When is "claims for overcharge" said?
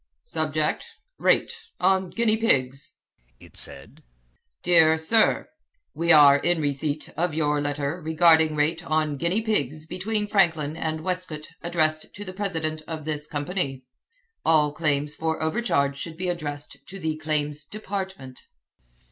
14.73-15.97